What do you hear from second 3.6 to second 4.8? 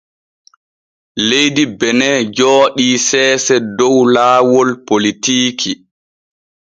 dow laawol